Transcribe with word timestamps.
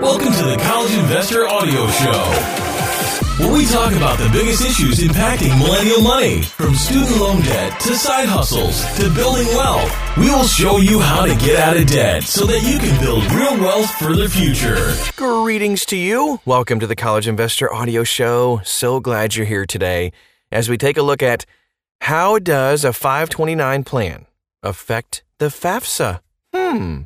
Welcome 0.00 0.32
to 0.32 0.44
the 0.44 0.56
College 0.62 0.94
Investor 0.94 1.48
Audio 1.48 1.88
Show 1.88 2.68
where 3.38 3.52
we 3.52 3.66
talk 3.66 3.92
about 3.92 4.18
the 4.18 4.28
biggest 4.30 4.64
issues 4.64 4.98
impacting 4.98 5.56
millennial 5.58 6.02
money, 6.02 6.42
from 6.42 6.74
student 6.74 7.20
loan 7.20 7.40
debt 7.42 7.78
to 7.80 7.94
side 7.94 8.28
hustles 8.28 8.84
to 8.96 9.12
building 9.14 9.46
wealth. 9.48 9.92
We 10.16 10.28
will 10.28 10.44
show 10.44 10.78
you 10.78 10.98
how 10.98 11.24
to 11.24 11.36
get 11.36 11.56
out 11.56 11.76
of 11.76 11.86
debt 11.86 12.24
so 12.24 12.46
that 12.46 12.62
you 12.62 12.78
can 12.80 13.00
build 13.00 13.24
real 13.32 13.56
wealth 13.60 13.90
for 13.92 14.14
the 14.16 14.28
future. 14.28 14.92
Greetings 15.16 15.84
to 15.86 15.96
you. 15.96 16.40
Welcome 16.44 16.80
to 16.80 16.86
the 16.88 16.96
College 16.96 17.28
Investor 17.28 17.72
Audio 17.72 18.02
Show. 18.02 18.60
So 18.64 18.98
glad 18.98 19.36
you're 19.36 19.46
here 19.46 19.66
today 19.66 20.12
as 20.50 20.68
we 20.68 20.76
take 20.76 20.96
a 20.96 21.02
look 21.02 21.22
at 21.22 21.46
how 22.00 22.40
does 22.40 22.84
a 22.84 22.92
529 22.92 23.84
plan 23.84 24.26
affect 24.64 25.22
the 25.38 25.46
FAFSA? 25.46 26.20
Hmm. 26.52 27.02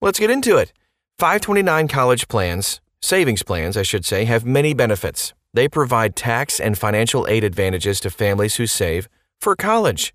Let's 0.00 0.18
get 0.18 0.30
into 0.30 0.56
it. 0.56 0.72
529 1.18 1.86
college 1.86 2.26
plans, 2.26 2.80
savings 3.00 3.44
plans, 3.44 3.76
I 3.76 3.82
should 3.82 4.04
say, 4.04 4.24
have 4.24 4.44
many 4.44 4.74
benefits. 4.74 5.32
They 5.52 5.68
provide 5.68 6.16
tax 6.16 6.58
and 6.58 6.76
financial 6.76 7.24
aid 7.28 7.44
advantages 7.44 8.00
to 8.00 8.10
families 8.10 8.56
who 8.56 8.66
save 8.66 9.08
for 9.40 9.54
college. 9.54 10.12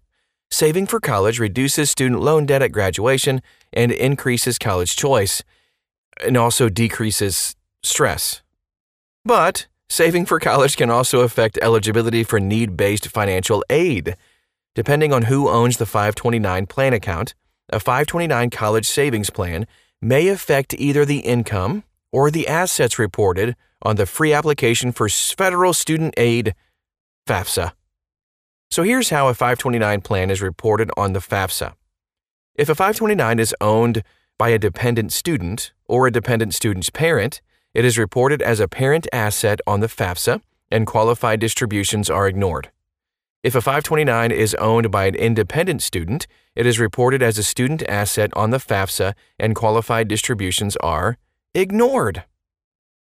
Saving 0.51 0.87
for 0.87 0.99
college 0.99 1.39
reduces 1.39 1.89
student 1.89 2.19
loan 2.19 2.45
debt 2.45 2.61
at 2.61 2.73
graduation 2.73 3.41
and 3.71 3.93
increases 3.93 4.57
college 4.57 4.97
choice, 4.97 5.41
and 6.21 6.35
also 6.35 6.67
decreases 6.67 7.55
stress. 7.81 8.41
But 9.23 9.67
saving 9.87 10.25
for 10.25 10.37
college 10.37 10.75
can 10.75 10.89
also 10.89 11.21
affect 11.21 11.59
eligibility 11.61 12.25
for 12.25 12.41
need 12.41 12.75
based 12.75 13.07
financial 13.07 13.63
aid. 13.69 14.17
Depending 14.75 15.13
on 15.13 15.23
who 15.23 15.47
owns 15.47 15.77
the 15.77 15.85
529 15.85 16.65
plan 16.65 16.91
account, 16.91 17.35
a 17.71 17.79
529 17.79 18.49
college 18.49 18.87
savings 18.87 19.29
plan 19.29 19.65
may 20.01 20.27
affect 20.27 20.73
either 20.73 21.05
the 21.05 21.19
income 21.19 21.83
or 22.11 22.31
the 22.31 22.47
assets 22.47 22.97
reported 22.97 23.55
on 23.81 23.95
the 23.95 24.05
free 24.05 24.33
application 24.33 24.91
for 24.91 25.09
federal 25.09 25.73
student 25.73 26.13
aid, 26.17 26.55
FAFSA. 27.27 27.71
So 28.71 28.83
here's 28.83 29.09
how 29.09 29.27
a 29.27 29.33
529 29.33 30.01
plan 30.01 30.29
is 30.29 30.41
reported 30.41 30.91
on 30.95 31.13
the 31.13 31.19
FAFSA. 31.19 31.73
If 32.55 32.69
a 32.69 32.75
529 32.75 33.39
is 33.39 33.55
owned 33.61 34.03
by 34.37 34.49
a 34.49 34.59
dependent 34.59 35.11
student 35.11 35.71
or 35.87 36.07
a 36.07 36.11
dependent 36.11 36.53
student's 36.53 36.89
parent, 36.89 37.41
it 37.73 37.85
is 37.85 37.97
reported 37.97 38.41
as 38.41 38.59
a 38.59 38.67
parent 38.67 39.07
asset 39.13 39.59
on 39.65 39.79
the 39.79 39.87
FAFSA 39.87 40.41
and 40.71 40.85
qualified 40.85 41.39
distributions 41.39 42.09
are 42.09 42.27
ignored. 42.27 42.69
If 43.41 43.55
a 43.55 43.61
529 43.61 44.31
is 44.31 44.53
owned 44.55 44.91
by 44.91 45.05
an 45.05 45.15
independent 45.15 45.81
student, 45.81 46.27
it 46.57 46.65
is 46.65 46.77
reported 46.77 47.23
as 47.23 47.37
a 47.37 47.43
student 47.43 47.81
asset 47.87 48.31
on 48.35 48.49
the 48.49 48.57
FAFSA 48.57 49.13
and 49.39 49.55
qualified 49.55 50.09
distributions 50.09 50.75
are 50.77 51.17
ignored. 51.55 52.25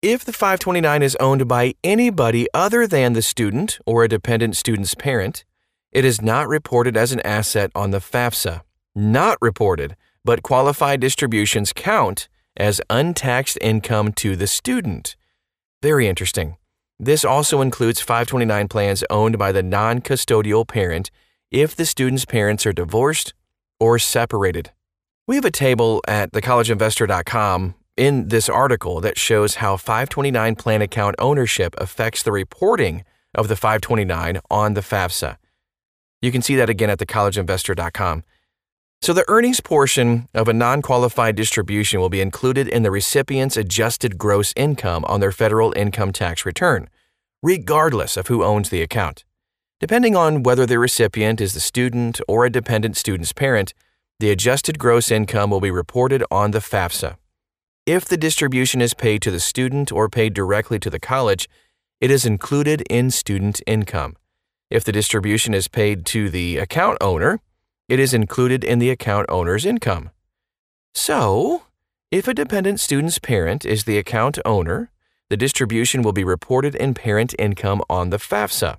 If 0.04 0.24
the 0.24 0.32
529 0.32 1.02
is 1.02 1.18
owned 1.20 1.48
by 1.48 1.74
anybody 1.84 2.48
other 2.54 2.86
than 2.86 3.14
the 3.14 3.24
student 3.24 3.80
or 3.88 4.04
a 4.04 4.08
dependent 4.08 4.56
student's 4.56 4.94
parent, 4.94 5.46
it 5.92 6.06
is 6.06 6.22
not 6.22 6.48
reported 6.48 6.96
as 6.96 7.12
an 7.12 7.22
asset 7.22 7.72
on 7.74 7.90
the 7.90 7.98
FAFSA. 7.98 8.62
Not 8.94 9.40
reported, 9.42 9.96
but 10.24 10.44
qualified 10.44 11.00
distributions 11.00 11.74
count 11.74 12.30
as 12.56 12.82
untaxed 12.88 13.58
income 13.62 14.14
to 14.14 14.36
the 14.36 14.46
student. 14.46 15.16
Very 15.82 16.08
interesting. 16.08 16.58
This 17.00 17.24
also 17.24 17.62
includes 17.62 18.02
529 18.02 18.68
plans 18.68 19.04
owned 19.10 19.38
by 19.38 19.54
the 19.54 19.64
non 19.64 20.02
custodial 20.02 20.68
parent 20.68 21.10
if 21.50 21.76
the 21.76 21.86
student's 21.86 22.26
parents 22.26 22.66
are 22.66 22.74
divorced 22.74 23.34
or 23.80 23.98
separated. 23.98 24.72
We 25.26 25.36
have 25.36 25.46
a 25.46 25.52
table 25.52 26.02
at 26.08 26.32
thecollegeinvestor.com 26.34 27.76
in 27.96 28.28
this 28.28 28.50
article 28.50 29.00
that 29.02 29.18
shows 29.18 29.56
how 29.56 29.78
529 29.78 30.56
plan 30.56 30.82
account 30.82 31.16
ownership 31.20 31.74
affects 31.78 32.24
the 32.24 32.32
reporting 32.32 33.06
of 33.34 33.48
the 33.48 33.56
529 33.56 34.40
on 34.50 34.74
the 34.74 34.82
FAFSA. 34.82 35.38
You 36.22 36.32
can 36.32 36.42
see 36.42 36.56
that 36.56 36.70
again 36.70 36.90
at 36.90 37.00
thecollegeinvestor.com. 37.00 38.24
So, 39.02 39.14
the 39.14 39.24
earnings 39.30 39.62
portion 39.62 40.28
of 40.34 40.50
a 40.50 40.54
non 40.54 40.82
qualified 40.82 41.36
distribution 41.38 42.02
will 42.02 42.10
be 42.10 42.20
included 42.20 42.68
in 42.68 42.84
the 42.84 42.92
recipient's 42.92 43.56
adjusted 43.56 44.18
gross 44.18 44.54
income 44.58 45.06
on 45.06 45.22
their 45.22 45.32
federal 45.32 45.72
income 45.78 46.12
tax 46.12 46.46
return, 46.46 46.90
regardless 47.42 48.18
of 48.18 48.28
who 48.28 48.44
owns 48.44 48.70
the 48.70 48.82
account. 48.82 49.24
Depending 49.80 50.16
on 50.16 50.44
whether 50.44 50.66
the 50.66 50.78
recipient 50.78 51.40
is 51.40 51.54
the 51.54 51.60
student 51.60 52.20
or 52.28 52.46
a 52.46 52.50
dependent 52.50 52.98
student's 52.98 53.32
parent, 53.32 53.74
the 54.20 54.30
adjusted 54.30 54.78
gross 54.78 55.10
income 55.10 55.50
will 55.50 55.62
be 55.62 55.72
reported 55.72 56.24
on 56.30 56.52
the 56.52 56.60
FAFSA. 56.60 57.16
If 57.86 58.06
the 58.06 58.18
distribution 58.18 58.82
is 58.82 58.94
paid 58.94 59.22
to 59.22 59.32
the 59.32 59.40
student 59.40 59.92
or 59.92 60.10
paid 60.10 60.34
directly 60.34 60.80
to 60.80 60.90
the 60.90 61.00
college, 61.00 61.50
it 62.02 62.12
is 62.12 62.26
included 62.26 62.82
in 62.90 63.10
student 63.10 63.62
income. 63.66 64.18
If 64.70 64.84
the 64.84 64.92
distribution 64.92 65.54
is 65.54 65.68
paid 65.68 66.06
to 66.08 66.30
the 66.30 66.58
account 66.58 66.98
owner, 67.02 67.40
it 67.88 68.00
is 68.00 68.14
included 68.14 68.64
in 68.64 68.80
the 68.80 68.90
account 68.90 69.26
owner's 69.30 69.66
income. 69.66 70.12
So, 70.94 71.64
if 72.12 72.28
a 72.28 72.34
dependent 72.34 72.80
student's 72.80 73.20
parent 73.20 73.66
is 73.66 73.86
the 73.86 73.98
account 73.98 74.38
owner, 74.46 74.92
the 75.30 75.38
distribution 75.38 76.02
will 76.02 76.12
be 76.12 76.24
reported 76.24 76.76
in 76.76 76.94
parent 76.94 77.36
income 77.38 77.82
on 77.90 78.10
the 78.10 78.18
FAFSA. 78.18 78.78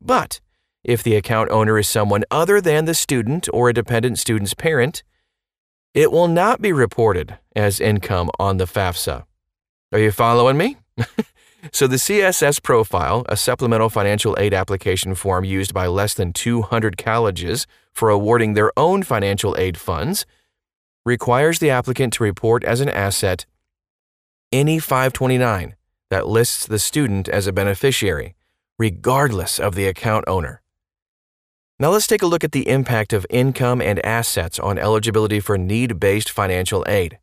But 0.00 0.40
if 0.82 1.02
the 1.02 1.14
account 1.14 1.50
owner 1.50 1.78
is 1.78 1.88
someone 1.88 2.24
other 2.30 2.60
than 2.60 2.86
the 2.86 2.94
student 2.94 3.48
or 3.52 3.68
a 3.68 3.72
dependent 3.72 4.18
student's 4.18 4.54
parent, 4.54 5.04
it 5.94 6.10
will 6.10 6.28
not 6.28 6.60
be 6.60 6.72
reported 6.72 7.38
as 7.54 7.80
income 7.80 8.30
on 8.38 8.56
the 8.56 8.64
FAFSA. 8.64 9.24
Are 9.92 9.98
you 9.98 10.10
following 10.10 10.56
me? 10.56 10.78
so, 11.72 11.86
the 11.86 11.96
CSS 11.96 12.62
profile, 12.62 13.24
a 13.28 13.36
supplemental 13.36 13.90
financial 13.90 14.34
aid 14.38 14.54
application 14.54 15.14
form 15.14 15.44
used 15.44 15.72
by 15.72 15.86
less 15.86 16.14
than 16.14 16.32
200 16.32 16.96
colleges 16.96 17.66
for 17.92 18.08
awarding 18.08 18.54
their 18.54 18.72
own 18.76 19.02
financial 19.02 19.54
aid 19.56 19.76
funds, 19.76 20.26
requires 21.04 21.58
the 21.58 21.70
applicant 21.70 22.14
to 22.14 22.24
report 22.24 22.64
as 22.64 22.80
an 22.80 22.88
asset 22.88 23.46
any 24.50 24.78
529 24.78 25.74
that 26.12 26.28
lists 26.28 26.66
the 26.66 26.78
student 26.78 27.26
as 27.26 27.46
a 27.46 27.54
beneficiary, 27.54 28.34
regardless 28.78 29.58
of 29.58 29.74
the 29.74 29.86
account 29.86 30.26
owner. 30.28 30.60
Now 31.78 31.88
let's 31.88 32.06
take 32.06 32.20
a 32.20 32.26
look 32.26 32.44
at 32.44 32.52
the 32.52 32.68
impact 32.68 33.14
of 33.14 33.24
income 33.30 33.80
and 33.80 33.98
assets 34.04 34.58
on 34.58 34.76
eligibility 34.76 35.40
for 35.40 35.56
need 35.56 35.98
based 35.98 36.28
financial 36.28 36.84
aid. 36.86 37.18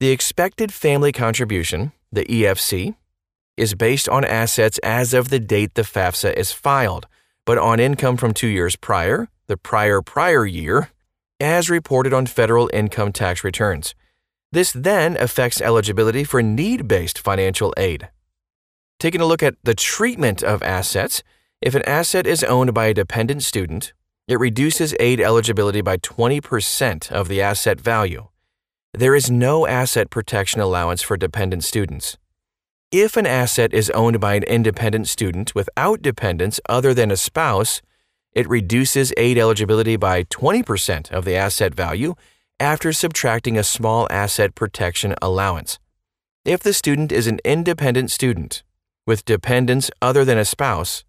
The 0.00 0.10
expected 0.10 0.74
family 0.74 1.12
contribution, 1.12 1.92
the 2.10 2.24
EFC, 2.24 2.96
is 3.56 3.76
based 3.76 4.08
on 4.08 4.24
assets 4.24 4.78
as 4.82 5.14
of 5.14 5.28
the 5.28 5.38
date 5.38 5.74
the 5.74 5.82
FAFSA 5.82 6.34
is 6.34 6.50
filed, 6.50 7.06
but 7.44 7.56
on 7.56 7.78
income 7.78 8.16
from 8.16 8.34
two 8.34 8.48
years 8.48 8.74
prior, 8.74 9.28
the 9.46 9.56
prior 9.56 10.02
prior 10.02 10.44
year, 10.44 10.90
as 11.38 11.70
reported 11.70 12.12
on 12.12 12.26
federal 12.26 12.68
income 12.72 13.12
tax 13.12 13.44
returns. 13.44 13.94
This 14.52 14.72
then 14.72 15.16
affects 15.16 15.60
eligibility 15.60 16.24
for 16.24 16.42
need 16.42 16.88
based 16.88 17.18
financial 17.18 17.74
aid. 17.76 18.08
Taking 18.98 19.20
a 19.20 19.26
look 19.26 19.42
at 19.42 19.56
the 19.62 19.74
treatment 19.74 20.42
of 20.42 20.62
assets, 20.62 21.22
if 21.60 21.74
an 21.74 21.82
asset 21.86 22.26
is 22.26 22.44
owned 22.44 22.72
by 22.72 22.86
a 22.86 22.94
dependent 22.94 23.42
student, 23.42 23.92
it 24.28 24.40
reduces 24.40 24.94
aid 24.98 25.20
eligibility 25.20 25.80
by 25.80 25.98
20% 25.98 27.12
of 27.12 27.28
the 27.28 27.40
asset 27.40 27.80
value. 27.80 28.28
There 28.92 29.14
is 29.14 29.30
no 29.30 29.66
asset 29.66 30.10
protection 30.10 30.60
allowance 30.60 31.02
for 31.02 31.16
dependent 31.16 31.64
students. 31.64 32.16
If 32.90 33.16
an 33.16 33.26
asset 33.26 33.74
is 33.74 33.90
owned 33.90 34.20
by 34.20 34.34
an 34.36 34.42
independent 34.44 35.08
student 35.08 35.54
without 35.54 36.02
dependents 36.02 36.60
other 36.68 36.94
than 36.94 37.10
a 37.10 37.16
spouse, 37.16 37.82
it 38.32 38.48
reduces 38.48 39.12
aid 39.16 39.38
eligibility 39.38 39.96
by 39.96 40.24
20% 40.24 41.10
of 41.10 41.24
the 41.24 41.34
asset 41.34 41.74
value 41.74 42.14
after 42.58 42.92
subtracting 42.92 43.58
a 43.58 43.64
small 43.64 44.06
asset 44.10 44.54
protection 44.54 45.14
allowance. 45.20 45.78
If 46.44 46.60
the 46.60 46.72
student 46.72 47.12
is 47.12 47.26
an 47.26 47.40
independent 47.44 48.10
student 48.10 48.62
with 49.06 49.24
dependents 49.24 49.90
other 50.00 50.24
than 50.24 50.38
a 50.38 50.44
spouse, 50.44 51.04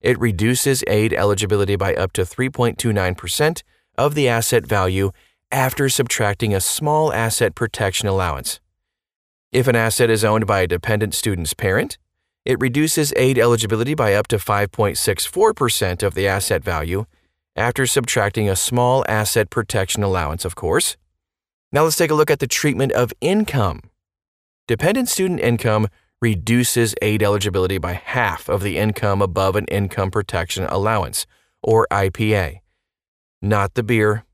it 0.00 0.18
reduces 0.18 0.84
aid 0.86 1.12
eligibility 1.12 1.76
by 1.76 1.94
up 1.94 2.12
to 2.12 2.22
3.29% 2.22 3.62
of 3.96 4.14
the 4.14 4.28
asset 4.28 4.66
value 4.66 5.12
after 5.50 5.88
subtracting 5.88 6.54
a 6.54 6.60
small 6.60 7.12
asset 7.12 7.54
protection 7.54 8.08
allowance. 8.08 8.60
If 9.52 9.68
an 9.68 9.76
asset 9.76 10.10
is 10.10 10.24
owned 10.24 10.46
by 10.46 10.60
a 10.60 10.66
dependent 10.66 11.14
student's 11.14 11.54
parent, 11.54 11.98
it 12.44 12.58
reduces 12.58 13.12
aid 13.16 13.38
eligibility 13.38 13.94
by 13.94 14.14
up 14.14 14.26
to 14.28 14.36
5.64% 14.36 16.02
of 16.02 16.14
the 16.14 16.26
asset 16.26 16.64
value 16.64 17.06
after 17.56 17.86
subtracting 17.86 18.48
a 18.48 18.56
small 18.56 19.04
asset 19.08 19.50
protection 19.50 20.02
allowance, 20.02 20.44
of 20.44 20.54
course. 20.54 20.96
Now 21.70 21.84
let's 21.84 21.96
take 21.96 22.10
a 22.10 22.14
look 22.14 22.30
at 22.30 22.38
the 22.38 22.46
treatment 22.46 22.92
of 22.92 23.12
income. 23.20 23.80
Dependent 24.68 25.08
student 25.08 25.40
income 25.40 25.88
reduces 26.20 26.94
aid 27.02 27.22
eligibility 27.22 27.78
by 27.78 27.92
half 27.92 28.48
of 28.48 28.62
the 28.62 28.78
income 28.78 29.20
above 29.20 29.56
an 29.56 29.66
income 29.66 30.10
protection 30.10 30.64
allowance, 30.64 31.26
or 31.62 31.86
IPA. 31.90 32.60
Not 33.42 33.74
the 33.74 33.82
beer. 33.82 34.24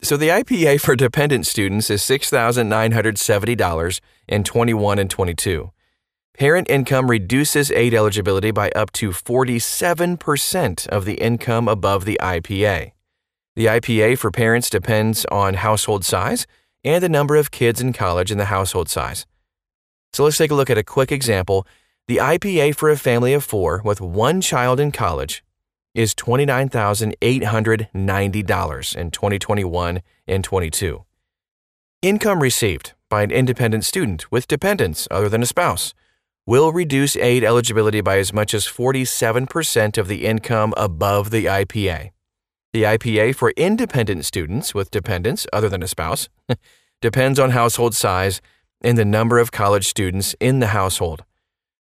So 0.00 0.16
the 0.16 0.28
IPA 0.28 0.80
for 0.80 0.96
dependent 0.96 1.46
students 1.46 1.90
is 1.90 2.02
$6,970 2.02 4.00
in 4.28 4.44
21 4.44 4.98
and 4.98 5.10
22. 5.10 5.72
Parent 6.38 6.70
income 6.70 7.10
reduces 7.10 7.70
aid 7.70 7.92
eligibility 7.92 8.50
by 8.50 8.70
up 8.70 8.90
to 8.92 9.10
47% 9.10 10.88
of 10.88 11.04
the 11.04 11.14
income 11.14 11.68
above 11.68 12.06
the 12.06 12.18
IPA. 12.22 12.92
The 13.54 13.66
IPA 13.66 14.16
for 14.16 14.30
parents 14.30 14.70
depends 14.70 15.26
on 15.26 15.52
household 15.54 16.06
size 16.06 16.46
and 16.82 17.04
the 17.04 17.10
number 17.10 17.36
of 17.36 17.50
kids 17.50 17.82
in 17.82 17.92
college 17.92 18.30
in 18.30 18.38
the 18.38 18.46
household 18.46 18.88
size. 18.88 19.26
So 20.14 20.24
let's 20.24 20.38
take 20.38 20.50
a 20.50 20.54
look 20.54 20.70
at 20.70 20.78
a 20.78 20.82
quick 20.82 21.12
example. 21.12 21.66
The 22.08 22.16
IPA 22.16 22.76
for 22.76 22.88
a 22.88 22.96
family 22.96 23.34
of 23.34 23.44
four 23.44 23.82
with 23.84 24.00
one 24.00 24.40
child 24.40 24.80
in 24.80 24.90
college 24.90 25.44
is 25.94 26.14
$29,890 26.14 28.96
in 28.96 29.10
2021 29.10 30.00
and 30.26 30.42
22. 30.42 31.04
Income 32.00 32.40
received 32.40 32.94
by 33.10 33.22
an 33.22 33.30
independent 33.30 33.84
student 33.84 34.32
with 34.32 34.48
dependents 34.48 35.06
other 35.10 35.28
than 35.28 35.42
a 35.42 35.46
spouse 35.46 35.92
will 36.46 36.72
reduce 36.72 37.16
aid 37.16 37.44
eligibility 37.44 38.00
by 38.00 38.18
as 38.18 38.32
much 38.32 38.54
as 38.54 38.66
47% 38.66 39.98
of 39.98 40.08
the 40.08 40.24
income 40.24 40.74
above 40.76 41.30
the 41.30 41.46
IPA. 41.46 42.10
The 42.72 42.82
IPA 42.82 43.36
for 43.36 43.52
independent 43.56 44.24
students 44.24 44.74
with 44.74 44.90
dependents 44.90 45.46
other 45.52 45.68
than 45.68 45.82
a 45.82 45.88
spouse 45.88 46.28
depends 47.00 47.38
on 47.38 47.50
household 47.50 47.94
size 47.94 48.40
and 48.80 48.98
the 48.98 49.04
number 49.04 49.38
of 49.38 49.52
college 49.52 49.86
students 49.86 50.34
in 50.40 50.58
the 50.58 50.68
household. 50.68 51.22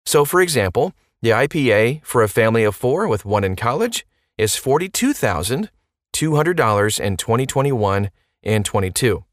So, 0.05 0.25
for 0.25 0.41
example, 0.41 0.93
the 1.21 1.31
IPA 1.31 2.05
for 2.05 2.23
a 2.23 2.29
family 2.29 2.65
of 2.65 2.75
four 2.75 3.07
with 3.07 3.25
one 3.25 3.45
in 3.45 3.55
college 3.55 4.05
is 4.37 4.55
$42,200 4.55 7.01
in 7.01 7.17
2021 7.17 8.11
and 8.43 8.65
22. 8.65 9.25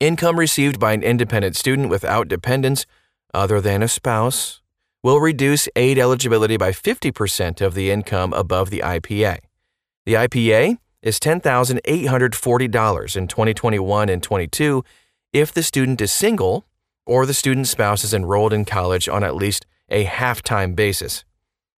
Income 0.00 0.38
received 0.38 0.80
by 0.80 0.92
an 0.92 1.02
independent 1.02 1.56
student 1.56 1.88
without 1.88 2.28
dependents 2.28 2.84
other 3.34 3.60
than 3.60 3.82
a 3.82 3.88
spouse 3.88 4.62
will 5.02 5.20
reduce 5.20 5.68
aid 5.76 5.98
eligibility 5.98 6.56
by 6.56 6.70
50% 6.70 7.60
of 7.60 7.74
the 7.74 7.90
income 7.90 8.32
above 8.32 8.70
the 8.70 8.80
IPA. 8.80 9.40
The 10.06 10.14
IPA 10.14 10.78
is 11.02 11.20
$10,840 11.20 13.16
in 13.16 13.28
2021 13.28 14.08
and 14.08 14.22
22 14.22 14.84
if 15.32 15.52
the 15.52 15.62
student 15.62 16.00
is 16.00 16.10
single 16.10 16.64
or 17.04 17.26
the 17.26 17.34
student's 17.34 17.70
spouse 17.70 18.04
is 18.04 18.14
enrolled 18.14 18.54
in 18.54 18.64
college 18.64 19.08
on 19.08 19.22
at 19.22 19.36
least 19.36 19.66
a 19.90 20.04
half-time 20.04 20.74
basis. 20.74 21.24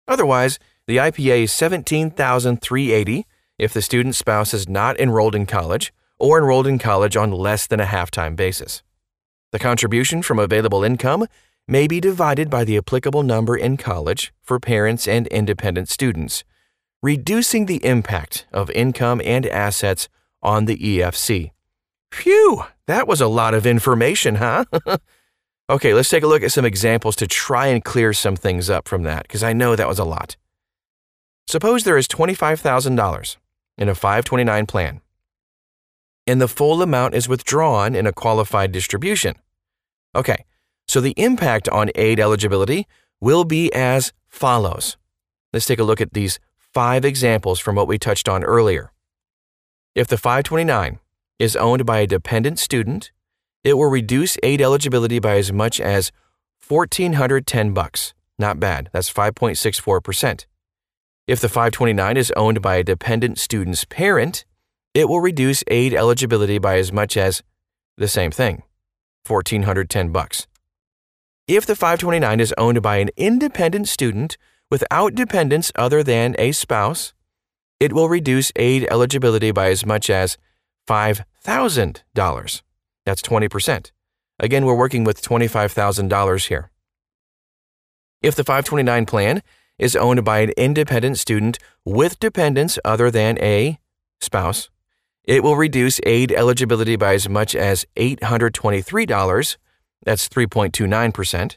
Otherwise, 0.07 0.61
the 0.87 0.99
IPA 0.99 1.45
is 1.45 1.53
17,380 1.53 3.27
if 3.59 3.73
the 3.73 3.83
student's 3.83 4.19
spouse 4.19 4.55
is 4.55 4.69
not 4.69 4.99
enrolled 5.01 5.35
in 5.35 5.47
college 5.47 5.93
or 6.19 6.39
enrolled 6.39 6.67
in 6.67 6.79
college 6.79 7.17
on 7.17 7.33
less 7.33 7.67
than 7.67 7.81
a 7.81 7.87
half-time 7.87 8.37
basis. 8.37 8.83
The 9.51 9.59
contribution 9.59 10.23
from 10.23 10.39
available 10.39 10.85
income 10.85 11.27
may 11.69 11.87
be 11.87 12.01
divided 12.01 12.49
by 12.49 12.65
the 12.65 12.77
applicable 12.77 13.23
number 13.23 13.57
in 13.57 13.77
college 13.77 14.33
for 14.43 14.61
parents 14.61 15.09
and 15.09 15.27
independent 15.29 15.89
students, 15.89 16.45
reducing 17.03 17.67
the 17.67 17.85
impact 17.85 18.47
of 18.53 18.71
income 18.71 19.21
and 19.25 19.47
assets 19.47 20.09
on 20.43 20.67
the 20.67 20.77
EFC. 20.77 21.51
Phew, 22.13 22.65
that 22.87 23.09
was 23.09 23.21
a 23.21 23.27
lot 23.27 23.53
of 23.53 23.67
information, 23.67 24.37
huh? 24.37 24.65
okay, 25.71 25.93
let's 25.93 26.09
take 26.09 26.23
a 26.23 26.29
look 26.29 26.43
at 26.43 26.53
some 26.53 26.65
examples 26.65 27.17
to 27.17 27.27
try 27.27 27.67
and 27.67 27.85
clear 27.85 28.13
some 28.13 28.37
things 28.37 28.71
up 28.71 28.87
from 28.87 29.03
that, 29.03 29.25
because 29.25 29.43
I 29.43 29.53
know 29.53 29.75
that 29.75 29.89
was 29.89 29.99
a 29.99 30.05
lot. 30.05 30.37
Suppose 31.49 31.85
there 31.85 31.99
is 31.99 32.09
$25,000 32.09 33.37
in 33.79 33.89
a 33.89 33.95
529 33.95 34.67
plan, 34.67 35.01
and 36.27 36.41
the 36.41 36.49
full 36.49 36.81
amount 36.81 37.15
is 37.15 37.29
withdrawn 37.29 37.95
in 37.95 38.07
a 38.07 38.13
qualified 38.13 38.73
distribution. 38.73 39.35
Okay, 40.15 40.45
so 40.87 41.01
the 41.01 41.15
impact 41.17 41.69
on 41.69 41.91
aid 41.95 42.21
eligibility 42.21 42.87
will 43.21 43.45
be 43.45 43.73
as 43.73 44.13
follows. 44.29 44.97
Let's 45.53 45.67
take 45.67 45.79
a 45.79 45.85
look 45.85 46.01
at 46.01 46.13
these 46.13 46.39
five 46.57 47.05
examples 47.05 47.59
from 47.59 47.77
what 47.77 47.89
we 47.89 47.99
touched 47.99 48.29
on 48.29 48.45
earlier. 48.45 48.93
If 49.95 50.07
the 50.09 50.19
529 50.19 50.99
is 51.39 51.57
owned 51.57 51.87
by 51.87 51.99
a 51.99 52.07
dependent 52.07 52.59
student, 52.59 53.13
it 53.65 53.75
will 53.75 53.91
reduce 53.91 54.37
aid 54.43 54.61
eligibility 54.61 55.19
by 55.19 55.39
as 55.39 55.53
much 55.53 55.81
as 55.81 56.13
1410 56.67 57.73
bucks. 57.73 58.15
Not 58.39 58.61
bad. 58.61 58.91
That's 58.93 59.13
5.64%. 59.13 60.47
If 61.27 61.41
the 61.41 61.49
529 61.49 62.17
is 62.17 62.33
owned 62.37 62.63
by 62.63 62.77
a 62.77 62.85
dependent 62.85 63.39
student's 63.39 63.85
parent, 63.85 64.45
it 64.95 65.09
will 65.09 65.21
reduce 65.21 65.65
aid 65.69 65.95
eligibility 65.95 66.59
by 66.59 66.79
as 66.79 66.93
much 66.93 67.17
as 67.17 67.43
the 67.97 68.09
same 68.09 68.31
thing, 68.31 68.63
1410 69.27 70.13
bucks. 70.13 70.47
If 71.49 71.65
the 71.65 71.77
529 71.77 72.41
is 72.41 72.53
owned 72.59 72.83
by 72.83 72.97
an 72.97 73.11
independent 73.17 73.87
student 73.87 74.37
without 74.69 75.15
dependents 75.15 75.71
other 75.77 76.03
than 76.03 76.35
a 76.41 76.51
spouse, 76.51 77.13
it 77.79 77.93
will 77.93 78.09
reduce 78.09 78.51
aid 78.57 78.85
eligibility 78.91 79.53
by 79.53 79.71
as 79.71 79.87
much 79.87 80.11
as 80.11 80.39
$5,000. 80.89 82.63
That's 83.05 83.23
20%. 83.23 83.93
Again, 84.41 84.67
we're 84.67 84.75
working 84.75 85.05
with 85.05 85.23
$25,000 85.23 86.49
here. 86.49 86.73
If 88.23 88.35
the 88.35 88.43
529 88.43 89.07
plan 89.07 89.41
is 89.79 89.95
owned 89.95 90.25
by 90.25 90.41
an 90.41 90.51
independent 90.57 91.17
student 91.17 91.61
with 91.85 92.19
dependents 92.19 92.77
other 92.85 93.09
than 93.09 93.39
a 93.39 93.79
spouse, 94.21 94.69
it 95.23 95.45
will 95.45 95.57
reduce 95.57 96.01
aid 96.05 96.33
eligibility 96.33 96.97
by 96.97 97.15
as 97.15 97.29
much 97.29 97.55
as 97.55 97.87
$823 97.95 99.57
that's 100.07 100.27
3.29%. 100.29 101.57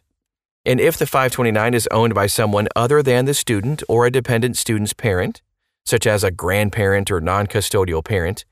And 0.66 0.81
if 0.81 0.98
the 0.98 1.06
529 1.06 1.74
is 1.74 1.88
owned 1.92 2.13
by 2.13 2.28
someone 2.28 2.68
other 2.75 3.01
than 3.01 3.24
the 3.25 3.34
student 3.34 3.81
or 3.88 4.06
a 4.06 4.12
dependent 4.12 4.57
student's 4.57 4.92
parent, 4.92 5.42
such 5.86 6.06
as 6.06 6.25
a 6.25 6.31
grandparent 6.31 7.10
or 7.12 7.22
non 7.22 7.48
custodial 7.48 8.04
parent, 8.04 8.44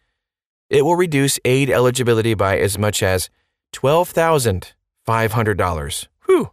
it 0.70 0.86
will 0.86 0.96
reduce 0.96 1.38
aid 1.44 1.70
eligibility 1.70 2.34
by 2.34 2.58
as 2.60 2.78
much 2.78 3.04
as 3.04 3.30
$12,500. 3.74 6.08
Whew, 6.26 6.52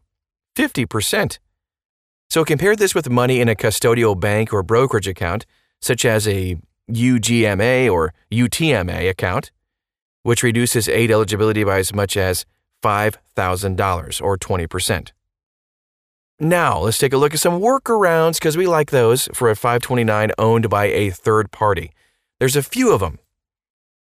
50%. 0.56 1.38
So 2.30 2.44
compare 2.44 2.74
this 2.74 2.94
with 2.94 3.10
money 3.10 3.40
in 3.40 3.48
a 3.48 3.54
custodial 3.54 4.18
bank 4.18 4.52
or 4.52 4.62
brokerage 4.62 5.06
account, 5.06 5.46
such 5.80 6.04
as 6.04 6.26
a 6.26 6.56
UGMA 6.90 7.92
or 7.92 8.12
UTMA 8.32 9.08
account, 9.08 9.52
which 10.22 10.42
reduces 10.42 10.88
aid 10.88 11.10
eligibility 11.10 11.62
by 11.62 11.78
as 11.78 11.94
much 11.94 12.16
as 12.16 12.44
$5,000 12.84 14.22
or 14.22 14.36
20%. 14.36 15.10
Now, 16.40 16.80
let's 16.80 16.98
take 16.98 17.12
a 17.12 17.16
look 17.16 17.32
at 17.32 17.40
some 17.40 17.60
workarounds 17.60 18.34
because 18.34 18.56
we 18.56 18.66
like 18.66 18.90
those 18.90 19.28
for 19.32 19.48
a 19.48 19.56
529 19.56 20.32
owned 20.36 20.68
by 20.68 20.86
a 20.86 21.10
third 21.10 21.50
party. 21.50 21.92
There's 22.38 22.56
a 22.56 22.62
few 22.62 22.92
of 22.92 23.00
them. 23.00 23.18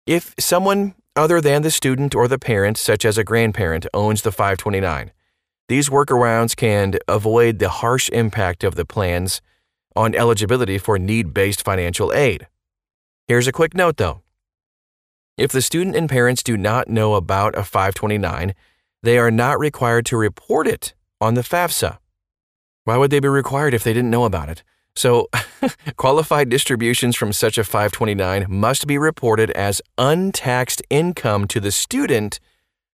If 0.05 0.35
someone 0.37 0.93
other 1.15 1.41
than 1.41 1.63
the 1.63 1.71
student 1.71 2.13
or 2.13 2.27
the 2.27 2.37
parent, 2.37 2.77
such 2.77 3.03
as 3.03 3.17
a 3.17 3.23
grandparent, 3.23 3.87
owns 3.93 4.21
the 4.21 4.31
529, 4.31 5.11
these 5.67 5.89
workarounds 5.89 6.55
can 6.55 6.93
avoid 7.07 7.59
the 7.59 7.69
harsh 7.69 8.09
impact 8.09 8.63
of 8.63 8.75
the 8.75 8.85
plans 8.85 9.41
on 9.95 10.13
eligibility 10.13 10.77
for 10.77 10.99
need 10.99 11.33
based 11.33 11.63
financial 11.63 12.13
aid. 12.13 12.47
Here's 13.27 13.47
a 13.47 13.51
quick 13.51 13.73
note 13.73 13.97
though 13.97 14.21
if 15.37 15.51
the 15.51 15.61
student 15.61 15.95
and 15.95 16.09
parents 16.09 16.41
do 16.41 16.57
not 16.57 16.89
know 16.89 17.13
about 17.13 17.55
a 17.55 17.63
529, 17.63 18.55
they 19.03 19.17
are 19.19 19.31
not 19.31 19.59
required 19.59 20.05
to 20.07 20.17
report 20.17 20.67
it 20.67 20.95
on 21.21 21.35
the 21.35 21.41
FAFSA. 21.41 21.99
Why 22.85 22.97
would 22.97 23.11
they 23.11 23.19
be 23.19 23.27
required 23.27 23.73
if 23.73 23.83
they 23.83 23.93
didn't 23.93 24.09
know 24.09 24.25
about 24.25 24.49
it? 24.49 24.63
So, 24.95 25.29
qualified 25.95 26.49
distributions 26.49 27.15
from 27.15 27.31
such 27.31 27.59
a 27.59 27.63
529 27.63 28.47
must 28.49 28.87
be 28.87 28.97
reported 28.97 29.51
as 29.51 29.81
untaxed 29.97 30.81
income 30.89 31.47
to 31.49 31.59
the 31.59 31.71
student, 31.71 32.39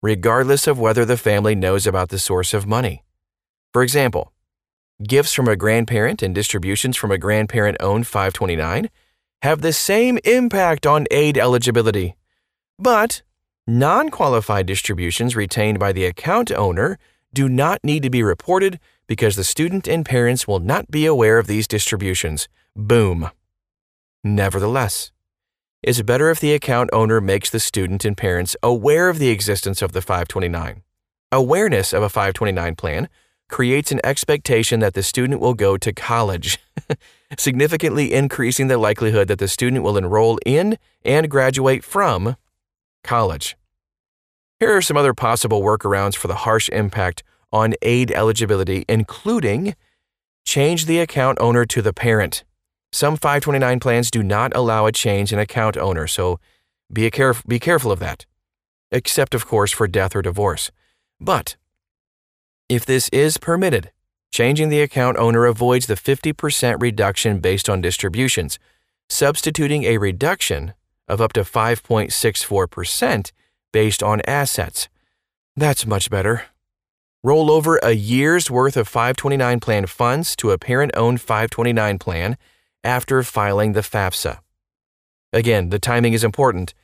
regardless 0.01 0.69
of 0.69 0.79
whether 0.79 1.05
the 1.05 1.17
family 1.17 1.57
knows 1.57 1.89
about 1.89 2.11
the 2.11 2.21
source 2.21 2.55
of 2.55 2.69
money. 2.69 3.03
For 3.73 3.83
example, 3.83 4.33
gifts 5.03 5.33
from 5.33 5.49
a 5.49 5.57
grandparent 5.57 6.23
and 6.23 6.35
distributions 6.35 6.97
from 6.97 7.11
a 7.11 7.19
grandparent 7.19 7.79
owned 7.81 8.07
529 8.07 8.91
have 9.43 9.61
the 9.61 9.73
same 9.73 10.19
impact 10.25 10.87
on 10.87 11.07
aid 11.11 11.37
eligibility 11.37 12.15
but 12.79 13.23
non 13.67 14.11
qualified 14.11 14.67
distributions 14.67 15.37
retained 15.37 15.79
by 15.79 15.93
the 15.93 16.05
account 16.05 16.51
owner 16.53 16.99
do 17.33 17.49
not 17.49 17.81
need 17.83 18.03
to 18.03 18.11
be 18.11 18.23
reported 18.23 18.81
because 19.07 19.37
the 19.37 19.45
student 19.45 19.87
and 19.87 20.05
parents 20.05 20.47
will 20.47 20.61
not 20.61 20.91
be 20.91 21.07
aware 21.07 21.39
of 21.39 21.47
these 21.47 21.67
distributions. 21.67 22.49
Boom. 22.75 23.31
Nevertheless, 24.25 25.13
it's 25.83 26.03
better 26.03 26.31
if 26.31 26.41
the 26.41 26.55
account 26.55 26.91
owner 26.93 27.21
makes 27.21 27.51
the 27.51 27.61
student 27.61 28.05
and 28.05 28.17
parents 28.17 28.57
aware 28.63 29.09
of 29.09 29.19
the 29.19 29.29
existence 29.29 29.83
of 29.83 29.93
the 29.93 30.03
529. 30.03 30.83
Awareness 31.31 31.93
of 31.93 32.03
a 32.03 32.09
529 32.09 32.75
plan 32.75 33.09
creates 33.49 33.93
an 33.93 34.01
expectation 34.05 34.81
that 34.81 34.95
the 34.95 35.03
student 35.03 35.41
will 35.41 35.55
go 35.55 35.77
to 35.77 35.93
college. 35.93 36.59
significantly 37.39 38.13
increasing 38.13 38.69
the 38.69 38.79
likelihood 38.79 39.29
that 39.29 39.39
the 39.39 39.49
student 39.49 39.83
will 39.83 39.97
enroll 39.97 40.39
in 40.47 40.79
and 41.05 41.31
graduate 41.31 41.85
from 41.85 42.37
college. 43.09 43.57
Here 44.61 44.77
are 44.77 44.83
some 44.83 44.99
other 44.99 45.15
possible 45.15 45.63
workarounds 45.63 46.15
for 46.15 46.29
the 46.29 46.43
harsh 46.45 46.69
impact 46.69 47.23
on 47.51 47.75
aid 47.81 48.11
eligibility, 48.11 48.85
including 48.87 49.75
change 50.45 50.85
the 50.85 50.99
account 50.99 51.39
owner 51.41 51.65
to 51.65 51.81
the 51.81 51.95
parent. 51.95 52.45
Some 52.93 53.17
529 53.17 53.81
plans 53.81 54.11
do 54.11 54.23
not 54.23 54.55
allow 54.55 54.85
a 54.85 54.93
change 54.93 55.33
in 55.33 55.39
account 55.39 55.79
owner, 55.79 56.07
so 56.07 56.39
be, 56.93 57.11
caref- 57.11 57.47
be 57.47 57.59
careful 57.59 57.91
of 57.91 57.99
that, 58.01 58.27
except, 58.93 59.35
of 59.35 59.47
course, 59.47 59.73
for 59.73 59.89
death 59.89 60.15
or 60.15 60.21
divorce. 60.21 60.71
But 61.19 61.57
if 62.69 62.85
this 62.85 63.09
is 63.09 63.39
permitted, 63.39 63.91
changing 64.31 64.69
the 64.69 64.83
account 64.83 65.17
owner 65.17 65.47
avoids 65.47 65.87
the 65.87 65.95
50% 65.95 66.83
reduction 66.83 67.41
based 67.41 67.71
on 67.71 67.81
distributions, 67.81 68.59
substituting 69.09 69.85
a 69.85 69.97
reduction 69.97 70.75
of 71.09 71.21
up 71.21 71.33
to 71.33 71.41
5.64% 71.41 73.33
based 73.73 74.03
on 74.03 74.21
assets. 74.27 74.89
That's 75.57 75.87
much 75.87 76.11
better. 76.11 76.45
Roll 77.25 77.51
over 77.51 77.79
a 77.79 77.93
year's 77.93 78.51
worth 78.51 78.77
of 78.77 78.87
529 78.87 79.61
plan 79.61 79.87
funds 79.87 80.37
to 80.37 80.53
a 80.53 80.59
parent 80.59 80.93
owned 80.95 81.21
529 81.21 81.99
plan 81.99 82.37
after 82.85 83.23
filing 83.23 83.73
the 83.73 83.81
FAFSA. 83.81 84.39
Again, 85.33 85.71
the 85.71 85.81
timing 85.81 86.13
is 86.13 86.23
important. 86.23 86.75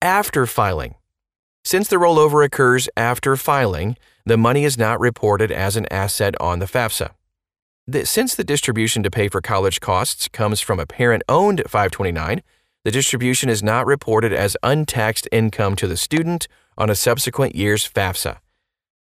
After 0.00 0.46
filing. 0.46 0.94
Since 1.64 1.88
the 1.88 1.96
rollover 1.96 2.44
occurs 2.44 2.88
after 2.96 3.36
filing, 3.36 3.96
the 4.26 4.36
money 4.38 4.64
is 4.64 4.78
not 4.78 5.00
reported 5.00 5.52
as 5.52 5.76
an 5.76 5.86
asset 5.90 6.34
on 6.40 6.58
the 6.58 6.66
FAFSA. 6.66 7.10
Since 8.04 8.34
the 8.34 8.44
distribution 8.44 9.02
to 9.02 9.10
pay 9.10 9.28
for 9.28 9.42
college 9.42 9.80
costs 9.80 10.28
comes 10.28 10.60
from 10.60 10.80
a 10.80 10.86
parent 10.86 11.22
owned 11.28 11.62
529, 11.66 12.42
the 12.84 12.90
distribution 12.90 13.48
is 13.48 13.62
not 13.62 13.86
reported 13.86 14.32
as 14.32 14.56
untaxed 14.62 15.26
income 15.32 15.74
to 15.76 15.86
the 15.86 15.96
student 15.96 16.46
on 16.76 16.90
a 16.90 16.94
subsequent 16.94 17.56
year's 17.56 17.88
FAFSA. 17.88 18.38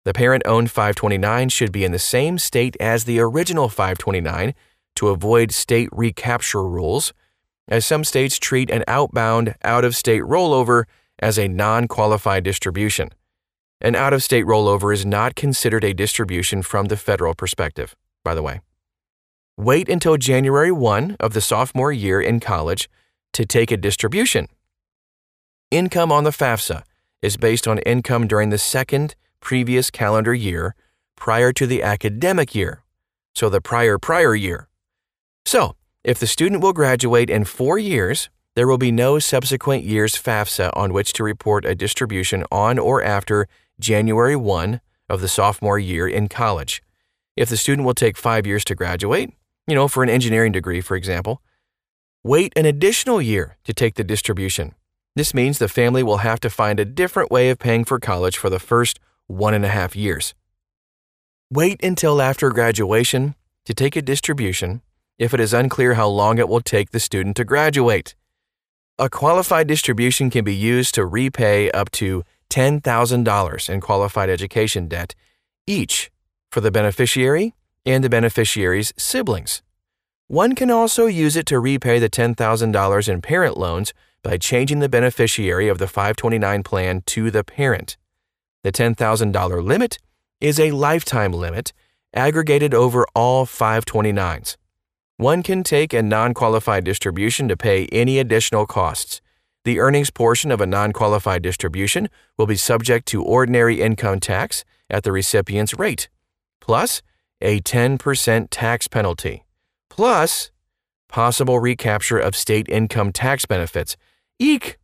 The 0.04 0.12
parent 0.12 0.42
owned 0.46 0.70
529 0.70 1.48
should 1.48 1.72
be 1.72 1.84
in 1.84 1.92
the 1.92 1.98
same 1.98 2.38
state 2.38 2.76
as 2.78 3.04
the 3.04 3.20
original 3.20 3.68
529 3.68 4.54
to 4.96 5.08
avoid 5.08 5.52
state 5.52 5.88
recapture 5.92 6.62
rules, 6.62 7.12
as 7.68 7.86
some 7.86 8.04
states 8.04 8.38
treat 8.38 8.70
an 8.70 8.84
outbound, 8.86 9.54
out 9.62 9.84
of 9.84 9.96
state 9.96 10.22
rollover 10.22 10.84
as 11.18 11.38
a 11.38 11.48
non 11.48 11.88
qualified 11.88 12.44
distribution. 12.44 13.10
An 13.80 13.94
out 13.94 14.12
of 14.12 14.22
state 14.22 14.44
rollover 14.44 14.92
is 14.92 15.06
not 15.06 15.34
considered 15.34 15.84
a 15.84 15.94
distribution 15.94 16.62
from 16.62 16.86
the 16.86 16.96
federal 16.96 17.34
perspective, 17.34 17.94
by 18.24 18.34
the 18.34 18.42
way. 18.42 18.60
Wait 19.56 19.88
until 19.88 20.16
January 20.16 20.72
1 20.72 21.16
of 21.20 21.32
the 21.32 21.40
sophomore 21.40 21.92
year 21.92 22.20
in 22.20 22.40
college 22.40 22.88
to 23.32 23.46
take 23.46 23.70
a 23.70 23.76
distribution. 23.76 24.48
Income 25.70 26.10
on 26.10 26.24
the 26.24 26.30
FAFSA 26.30 26.82
is 27.22 27.36
based 27.36 27.68
on 27.68 27.78
income 27.80 28.26
during 28.26 28.50
the 28.50 28.58
second 28.58 29.14
previous 29.40 29.90
calendar 29.90 30.34
year 30.34 30.74
prior 31.16 31.52
to 31.52 31.66
the 31.66 31.82
academic 31.82 32.54
year, 32.54 32.82
so 33.34 33.48
the 33.48 33.60
prior 33.60 33.98
prior 33.98 34.34
year. 34.34 34.68
So, 35.44 35.76
if 36.02 36.18
the 36.18 36.26
student 36.26 36.62
will 36.62 36.72
graduate 36.72 37.28
in 37.28 37.44
four 37.44 37.78
years, 37.78 38.30
there 38.56 38.66
will 38.66 38.78
be 38.78 38.90
no 38.90 39.18
subsequent 39.18 39.84
year's 39.84 40.14
FAFSA 40.14 40.70
on 40.74 40.92
which 40.92 41.12
to 41.14 41.22
report 41.22 41.64
a 41.64 41.74
distribution 41.74 42.44
on 42.50 42.78
or 42.78 43.02
after 43.02 43.46
January 43.78 44.36
1 44.36 44.80
of 45.08 45.20
the 45.20 45.28
sophomore 45.28 45.78
year 45.78 46.08
in 46.08 46.28
college. 46.28 46.82
If 47.36 47.48
the 47.48 47.56
student 47.56 47.86
will 47.86 47.94
take 47.94 48.16
five 48.16 48.46
years 48.46 48.64
to 48.66 48.74
graduate, 48.74 49.32
you 49.66 49.74
know, 49.74 49.88
for 49.88 50.02
an 50.02 50.10
engineering 50.10 50.52
degree, 50.52 50.80
for 50.80 50.96
example, 50.96 51.42
wait 52.22 52.52
an 52.54 52.66
additional 52.66 53.22
year 53.22 53.56
to 53.64 53.72
take 53.72 53.94
the 53.94 54.04
distribution. 54.04 54.74
This 55.16 55.32
means 55.32 55.58
the 55.58 55.68
family 55.68 56.02
will 56.02 56.18
have 56.18 56.38
to 56.40 56.50
find 56.50 56.78
a 56.78 56.84
different 56.84 57.30
way 57.30 57.50
of 57.50 57.58
paying 57.58 57.84
for 57.84 57.98
college 57.98 58.36
for 58.36 58.50
the 58.50 58.58
first 58.58 59.00
one 59.26 59.54
and 59.54 59.64
a 59.64 59.68
half 59.68 59.96
years. 59.96 60.34
Wait 61.50 61.82
until 61.82 62.20
after 62.20 62.50
graduation 62.50 63.34
to 63.64 63.74
take 63.74 63.96
a 63.96 64.02
distribution 64.02 64.82
if 65.18 65.34
it 65.34 65.40
is 65.40 65.52
unclear 65.52 65.94
how 65.94 66.08
long 66.08 66.38
it 66.38 66.48
will 66.48 66.60
take 66.60 66.90
the 66.90 67.00
student 67.00 67.36
to 67.36 67.44
graduate. 67.44 68.14
A 68.98 69.08
qualified 69.08 69.66
distribution 69.66 70.30
can 70.30 70.44
be 70.44 70.54
used 70.54 70.94
to 70.94 71.06
repay 71.06 71.70
up 71.70 71.90
to 71.92 72.22
$10,000 72.50 73.70
in 73.70 73.80
qualified 73.80 74.28
education 74.28 74.88
debt, 74.88 75.14
each 75.66 76.10
for 76.50 76.60
the 76.60 76.70
beneficiary 76.70 77.54
and 77.86 78.04
the 78.04 78.10
beneficiary's 78.10 78.92
siblings. 78.96 79.62
One 80.30 80.54
can 80.54 80.70
also 80.70 81.06
use 81.06 81.34
it 81.34 81.44
to 81.46 81.58
repay 81.58 81.98
the 81.98 82.08
$10,000 82.08 83.08
in 83.08 83.20
parent 83.20 83.56
loans 83.56 83.92
by 84.22 84.38
changing 84.38 84.78
the 84.78 84.88
beneficiary 84.88 85.66
of 85.66 85.78
the 85.78 85.88
529 85.88 86.62
plan 86.62 87.02
to 87.06 87.32
the 87.32 87.42
parent. 87.42 87.96
The 88.62 88.70
$10,000 88.70 89.64
limit 89.64 89.98
is 90.40 90.60
a 90.60 90.70
lifetime 90.70 91.32
limit 91.32 91.72
aggregated 92.14 92.74
over 92.74 93.08
all 93.12 93.44
529s. 93.44 94.56
One 95.16 95.42
can 95.42 95.64
take 95.64 95.92
a 95.92 96.00
non 96.00 96.32
qualified 96.32 96.84
distribution 96.84 97.48
to 97.48 97.56
pay 97.56 97.86
any 97.86 98.20
additional 98.20 98.66
costs. 98.66 99.20
The 99.64 99.80
earnings 99.80 100.10
portion 100.10 100.52
of 100.52 100.60
a 100.60 100.66
non 100.66 100.92
qualified 100.92 101.42
distribution 101.42 102.08
will 102.38 102.46
be 102.46 102.54
subject 102.54 103.08
to 103.08 103.24
ordinary 103.24 103.80
income 103.80 104.20
tax 104.20 104.64
at 104.88 105.02
the 105.02 105.10
recipient's 105.10 105.76
rate, 105.76 106.08
plus 106.60 107.02
a 107.40 107.60
10% 107.62 108.46
tax 108.48 108.86
penalty 108.86 109.42
plus 110.00 110.50
possible 111.10 111.60
recapture 111.60 112.18
of 112.18 112.34
state 112.34 112.66
income 112.70 113.12
tax 113.12 113.44
benefits. 113.44 113.98
Eek! 114.38 114.78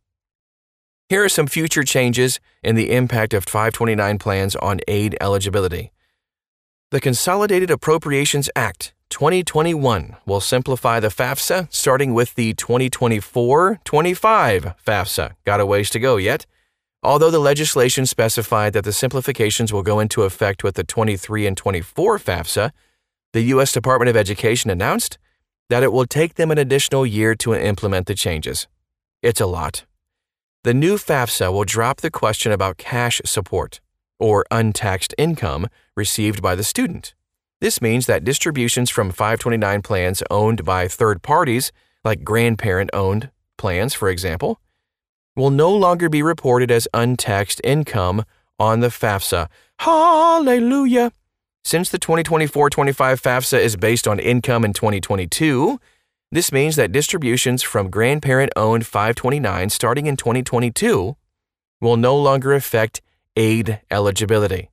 Here 1.09 1.23
are 1.23 1.29
some 1.29 1.47
future 1.47 1.81
changes 1.81 2.39
in 2.61 2.75
the 2.75 2.91
impact 2.91 3.33
of 3.33 3.43
529 3.43 4.19
plans 4.19 4.55
on 4.57 4.79
aid 4.87 5.17
eligibility. 5.19 5.91
The 6.91 7.01
Consolidated 7.01 7.71
Appropriations 7.71 8.47
Act 8.55 8.93
2021 9.09 10.17
will 10.27 10.39
simplify 10.39 10.99
the 10.99 11.07
FAFSA 11.07 11.73
starting 11.73 12.13
with 12.13 12.35
the 12.35 12.53
2024 12.53 13.79
25 13.83 14.75
FAFSA. 14.85 15.31
Got 15.47 15.61
a 15.61 15.65
ways 15.65 15.89
to 15.89 15.99
go 15.99 16.17
yet? 16.17 16.45
Although 17.01 17.31
the 17.31 17.39
legislation 17.39 18.05
specified 18.05 18.73
that 18.73 18.83
the 18.83 18.93
simplifications 18.93 19.73
will 19.73 19.81
go 19.81 19.99
into 19.99 20.21
effect 20.21 20.63
with 20.63 20.75
the 20.75 20.83
23 20.83 21.47
and 21.47 21.57
24 21.57 22.19
FAFSA, 22.19 22.71
the 23.37 23.53
U.S. 23.53 23.71
Department 23.71 24.09
of 24.09 24.17
Education 24.17 24.71
announced 24.71 25.19
that 25.69 25.83
it 25.83 25.91
will 25.91 26.07
take 26.07 26.33
them 26.35 26.49
an 26.49 26.57
additional 26.57 27.05
year 27.05 27.35
to 27.35 27.53
implement 27.53 28.07
the 28.07 28.15
changes. 28.15 28.67
It's 29.21 29.39
a 29.39 29.45
lot. 29.45 29.85
The 30.63 30.73
new 30.73 30.95
FAFSA 30.97 31.53
will 31.53 31.63
drop 31.63 32.01
the 32.01 32.09
question 32.09 32.51
about 32.51 32.79
cash 32.79 33.21
support, 33.25 33.79
or 34.17 34.43
untaxed 34.49 35.13
income, 35.19 35.67
received 35.95 36.41
by 36.41 36.55
the 36.55 36.63
student. 36.63 37.13
This 37.61 37.79
means 37.79 38.07
that 38.07 38.23
distributions 38.23 38.89
from 38.89 39.11
529 39.11 39.83
plans 39.83 40.23
owned 40.31 40.65
by 40.65 40.87
third 40.87 41.21
parties, 41.21 41.71
like 42.03 42.23
grandparent 42.23 42.89
owned 42.91 43.29
plans, 43.55 43.93
for 43.93 44.09
example, 44.09 44.59
will 45.35 45.51
no 45.51 45.71
longer 45.71 46.09
be 46.09 46.23
reported 46.23 46.71
as 46.71 46.87
untaxed 46.91 47.61
income 47.63 48.25
on 48.57 48.79
the 48.79 48.87
FAFSA. 48.87 49.47
Hallelujah! 49.77 51.11
Since 51.67 51.89
the 51.89 51.99
2024 51.99 52.69
25 52.69 53.21
FAFSA 53.21 53.59
is 53.59 53.75
based 53.75 54.07
on 54.07 54.19
income 54.19 54.63
in 54.63 54.71
2022, 54.71 55.81
this 56.31 56.53
means 56.53 56.77
that 56.77 56.93
distributions 56.93 57.61
from 57.61 57.89
grandparent 57.89 58.53
owned 58.55 58.85
529 58.85 59.69
starting 59.69 60.05
in 60.05 60.15
2022 60.15 61.17
will 61.81 61.97
no 61.97 62.15
longer 62.15 62.53
affect 62.53 63.01
aid 63.35 63.81
eligibility. 63.91 64.69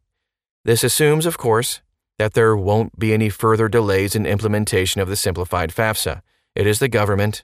This 0.65 0.85
assumes, 0.85 1.27
of 1.27 1.37
course, 1.37 1.83
that 2.21 2.35
there 2.35 2.55
won't 2.55 2.97
be 2.97 3.13
any 3.13 3.29
further 3.29 3.69
delays 3.69 4.15
in 4.15 4.25
implementation 4.25 5.01
of 5.01 5.09
the 5.09 5.17
simplified 5.17 5.75
FAFSA. 5.75 6.23
It 6.55 6.65
is 6.65 6.79
the 6.79 6.87
government, 6.87 7.43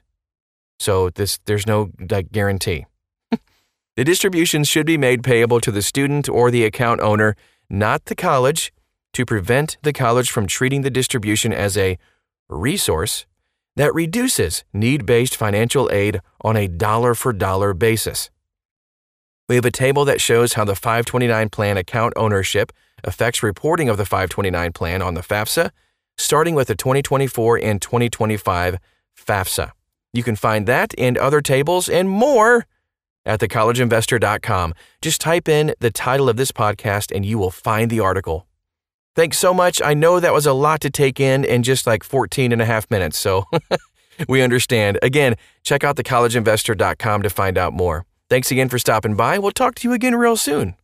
so 0.79 1.09
this, 1.09 1.39
there's 1.43 1.67
no 1.67 1.91
guarantee. 2.31 2.85
the 3.97 4.05
distributions 4.05 4.69
should 4.69 4.85
be 4.85 4.97
made 4.97 5.25
payable 5.25 5.59
to 5.59 5.71
the 5.71 5.81
student 5.81 6.29
or 6.29 6.51
the 6.51 6.63
account 6.63 7.01
owner, 7.01 7.35
not 7.69 8.05
the 8.05 8.15
college 8.15 8.71
to 9.13 9.25
prevent 9.25 9.77
the 9.81 9.93
college 9.93 10.31
from 10.31 10.47
treating 10.47 10.81
the 10.81 10.89
distribution 10.89 11.53
as 11.53 11.77
a 11.77 11.97
resource 12.49 13.25
that 13.75 13.93
reduces 13.93 14.63
need 14.73 15.05
based 15.05 15.35
financial 15.35 15.89
aid 15.91 16.21
on 16.41 16.57
a 16.57 16.67
dollar 16.67 17.15
for 17.15 17.31
dollar 17.33 17.73
basis. 17.73 18.29
We 19.47 19.55
have 19.55 19.65
a 19.65 19.71
table 19.71 20.05
that 20.05 20.21
shows 20.21 20.53
how 20.53 20.65
the 20.65 20.75
529 20.75 21.49
plan 21.49 21.77
account 21.77 22.13
ownership 22.15 22.71
affects 23.03 23.43
reporting 23.43 23.89
of 23.89 23.97
the 23.97 24.05
529 24.05 24.71
plan 24.71 25.01
on 25.01 25.13
the 25.13 25.21
FAFSA, 25.21 25.71
starting 26.17 26.55
with 26.55 26.67
the 26.67 26.75
2024 26.75 27.57
and 27.57 27.81
2025 27.81 28.77
FAFSA. 29.17 29.71
You 30.13 30.23
can 30.23 30.35
find 30.35 30.67
that 30.67 30.93
and 30.97 31.17
other 31.17 31.41
tables 31.41 31.89
and 31.89 32.09
more 32.09 32.65
at 33.25 33.39
thecollegeinvestor.com. 33.39 34.73
Just 35.01 35.21
type 35.21 35.47
in 35.47 35.73
the 35.79 35.91
title 35.91 36.29
of 36.29 36.37
this 36.37 36.51
podcast 36.51 37.15
and 37.15 37.25
you 37.25 37.37
will 37.37 37.51
find 37.51 37.89
the 37.89 37.99
article. 37.99 38.47
Thanks 39.15 39.37
so 39.37 39.53
much. 39.53 39.81
I 39.81 39.93
know 39.93 40.19
that 40.19 40.33
was 40.33 40.45
a 40.45 40.53
lot 40.53 40.79
to 40.81 40.89
take 40.89 41.19
in 41.19 41.43
in 41.43 41.63
just 41.63 41.85
like 41.85 42.03
14 42.03 42.51
and 42.51 42.61
a 42.61 42.65
half 42.65 42.89
minutes, 42.89 43.17
so 43.17 43.45
we 44.29 44.41
understand. 44.41 44.99
Again, 45.01 45.35
check 45.63 45.83
out 45.83 45.97
thecollegeinvestor.com 45.97 47.21
to 47.21 47.29
find 47.29 47.57
out 47.57 47.73
more. 47.73 48.05
Thanks 48.29 48.51
again 48.51 48.69
for 48.69 48.79
stopping 48.79 49.15
by. 49.15 49.37
We'll 49.37 49.51
talk 49.51 49.75
to 49.75 49.89
you 49.89 49.93
again 49.93 50.15
real 50.15 50.37
soon. 50.37 50.75